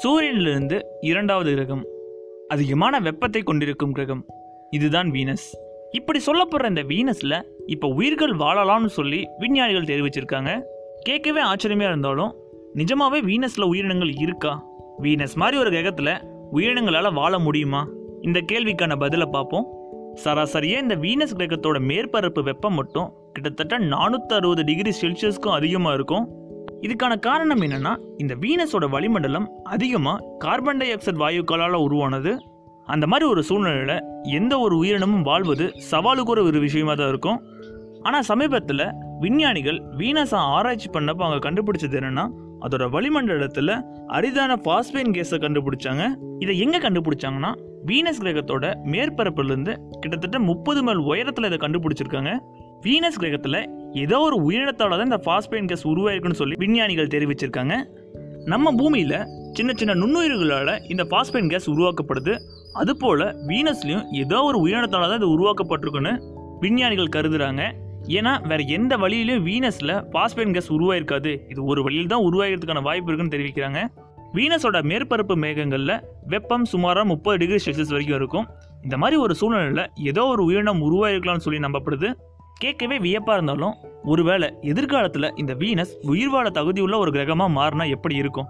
சூரியனிலிருந்து 0.00 0.80
இரண்டாவது 1.00 1.54
கிரகம் 1.54 1.82
அதிகமான 2.48 3.00
வெப்பத்தை 3.00 3.42
கொண்டிருக்கும் 3.42 3.92
கிரகம். 3.92 4.26
இதுதான் 4.70 5.10
வீனஸ். 5.10 5.46
இப்படி 5.90 6.20
சொல்லப்படுற 6.26 6.68
இந்த 6.68 6.82
வீனஸில் 6.82 7.42
இப்போ 7.66 7.88
உயிர்கள் 7.88 8.34
வாழலாம்னு 8.36 8.86
சொல்லி 8.86 9.28
விஞ்ஞானிகள் 9.38 9.88
தெரிவிச்சிருக்காங்க. 9.90 10.60
கேட்கவே 11.00 11.40
ஆச்சரியமாக 11.40 11.90
இருந்தாலும் 11.90 12.34
நிஜமாகவே 12.72 13.20
வீனஸில் 13.28 13.64
உயிரினங்கள் 13.64 14.12
இருக்கா? 14.18 14.64
வீனஸ் 15.02 15.34
மாதிரி 15.34 15.58
ஒரு 15.58 15.70
கிரகத்தில் 15.70 16.20
உயிரினங்களால் 16.52 17.12
வாழ 17.12 17.38
முடியுமா? 17.38 17.88
இந்த 18.20 18.40
கேள்விக்கான 18.52 18.96
பதிலை 18.96 19.26
பார்ப்போம். 19.26 19.66
சராசரியாக 20.24 20.82
இந்த 20.82 20.96
வீனஸ் 20.96 21.38
கிரகத்தோட 21.38 21.80
மேற்பரப்பு 21.80 22.42
வெப்பம் 22.42 22.74
மட்டும் 22.74 23.10
கிட்டத்தட்ட 23.32 23.78
நானூற்றி 23.78 24.34
அறுபது 24.34 24.64
டிகிரி 24.64 24.92
செல்சியஸ்க்கும் 25.00 25.58
அதிகமாக 25.58 25.94
இருக்கும். 25.94 26.41
இதுக்கான 26.86 27.14
காரணம் 27.26 27.62
என்னென்னா 27.66 27.92
இந்த 28.22 28.34
வீனஸோட 28.42 28.84
வளிமண்டலம் 28.94 29.46
அதிகமாக 29.74 30.24
கார்பன் 30.44 30.80
டை 30.80 30.88
ஆக்சைடு 30.94 31.20
வாயுக்களால் 31.22 31.84
உருவானது. 31.86 32.32
அந்த 32.92 33.04
மாதிரி 33.10 33.24
ஒரு 33.32 33.42
சூழ்நிலையில் 33.48 34.02
எந்த 34.38 34.54
ஒரு 34.64 34.74
உயிரினமும் 34.82 35.26
வாழ்வது 35.28 35.66
சவாலுக்குற 35.90 36.40
ஒரு 36.48 36.58
விஷயமா 36.66 36.94
தான் 37.00 37.10
இருக்கும். 37.12 37.38
ஆனால் 38.06 38.26
சமீபத்தில் 38.30 38.84
விஞ்ஞானிகள் 39.24 39.78
வீனஸை 40.00 40.38
ஆராய்ச்சி 40.54 40.88
பண்ணப்போ 40.96 41.24
அவங்க 41.26 41.42
கண்டுபிடிச்சது 41.48 41.98
என்னென்னா 42.00 42.24
அதோட 42.66 42.84
வளிமண்டலத்தில் 42.94 43.74
அரிதான 44.16 44.56
பாஸ்பேன் 44.66 45.14
கேஸை 45.16 45.38
கண்டுபிடிச்சாங்க. 45.44 46.02
இதை 46.44 46.54
எங்கே 46.64 46.80
கண்டுபிடிச்சாங்கன்னா 46.86 47.52
வீனஸ் 47.90 48.20
கிரகத்தோட 48.24 48.64
மேற்பரப்புலேருந்து 48.92 49.72
கிட்டத்தட்ட 50.02 50.38
முப்பது 50.50 50.82
மைல் 50.88 51.00
உயரத்தில் 51.10 51.48
இதை 51.50 51.60
கண்டுபிடிச்சிருக்காங்க. 51.64 52.32
வீனஸ் 52.84 53.20
கிரகத்தில் 53.22 53.58
ஏதோ 54.00 54.18
ஒரு 54.26 54.36
உயிரினத்தால் 54.46 54.92
தான் 54.92 55.08
இந்த 55.08 55.18
பாஸ்பேன் 55.26 55.66
கேஸ் 55.70 55.82
உருவாயிருக்குன்னு 55.90 56.38
சொல்லி 56.40 56.54
விஞ்ஞானிகள் 56.62 57.10
தெரிவிச்சிருக்காங்க. 57.14 57.74
நம்ம 58.52 58.72
பூமியில் 58.78 59.18
சின்ன 59.56 59.70
சின்ன 59.80 59.94
நுண்ணுயிர்களால் 59.94 60.72
இந்த 60.92 61.04
பாஸ்பேன் 61.04 61.50
கேஸ் 61.52 61.68
உருவாக்கப்படுது. 61.70 62.34
அதுபோல் 62.72 63.24
வீனஸ்லையும் 63.48 64.04
ஏதோ 64.22 64.38
ஒரு 64.42 64.58
உயிரினத்தால் 64.64 65.06
தான் 65.10 65.20
இது 65.22 65.28
உருவாக்கப்பட்டிருக்குன்னு 65.36 66.12
விஞ்ஞானிகள் 66.60 67.12
கருதுறாங்க. 67.16 67.62
ஏன்னா 68.18 68.32
வேற 68.48 68.62
எந்த 68.62 68.96
வழியிலையும் 68.96 69.44
வீனஸில் 69.48 69.94
பாஸ்பேன் 70.16 70.54
கேஸ் 70.56 70.72
உருவாயிருக்காது. 70.72 71.34
இது 71.48 71.60
ஒரு 71.64 71.82
வழியில் 71.82 72.12
தான் 72.14 72.26
உருவாகிறதுக்கான 72.30 72.82
வாய்ப்பு 72.88 73.08
இருக்குன்னு 73.10 73.36
தெரிவிக்கிறாங்க. 73.36 73.80
வீனஸோட 74.36 74.76
மேற்பரப்பு 74.90 75.34
மேகங்களில் 75.36 75.96
வெப்பம் 76.34 76.64
சுமாராக 76.64 77.06
முப்பது 77.14 77.38
டிகிரி 77.38 77.60
செல்சியஸ் 77.64 77.94
வரைக்கும் 77.94 78.20
இருக்கும். 78.20 78.46
இந்த 78.82 78.96
மாதிரி 78.96 79.16
ஒரு 79.20 79.34
சூழ்நிலையில் 79.34 79.88
ஏதோ 80.10 80.26
ஒரு 80.26 80.44
உயிரினம் 80.44 80.80
உருவாயிருக்கலாம்னு 80.88 81.44
சொல்லி 81.46 81.60
நம்பப்படுது. 81.66 82.10
கேட்கவே 82.58 82.98
வியப்பாக 82.98 83.36
இருந்தாலும் 83.36 83.74
ஒருவேளை 84.02 84.54
எதிர்காலத்தில் 84.60 85.34
இந்த 85.36 85.54
வீனஸ் 85.54 85.94
உயிர் 86.02 86.28
வாழ 86.28 86.50
தகுதியுள்ள 86.50 86.98
ஒரு 86.98 87.10
கிரகமாக 87.10 87.56
மாறினா 87.56 87.88
எப்படி 87.88 88.14
இருக்கும்? 88.14 88.48